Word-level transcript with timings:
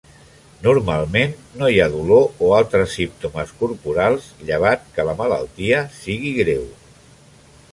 Normalment 0.67 1.33
no 1.59 1.67
hi 1.73 1.75
ha 1.83 1.89
dolor 1.95 2.41
o 2.45 2.47
altres 2.59 2.95
símptomes 2.99 3.53
corporals, 3.59 4.31
llevat 4.49 4.89
que 4.97 5.07
la 5.11 5.15
malaltia 5.21 5.83
sigui 5.99 6.33
greu. 6.41 6.65